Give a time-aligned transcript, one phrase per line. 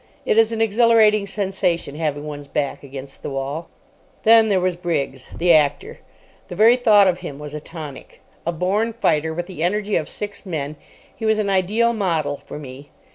[0.25, 3.69] It is an exhilarating sensation having one's back against the wall.
[4.23, 5.99] Then there was Briggs, the actor.
[6.47, 8.19] The very thought of him was a tonic.
[8.43, 10.75] A born fighter, with the energy of six men,
[11.15, 12.89] he was an ideal model for me.